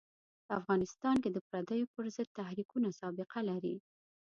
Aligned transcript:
په 0.45 0.51
افغانستان 0.59 1.15
کې 1.23 1.29
د 1.31 1.37
پردیو 1.49 1.91
پر 1.93 2.05
ضد 2.15 2.27
تحریکونه 2.39 2.89
سابقه 3.01 3.39
لري. 3.49 3.75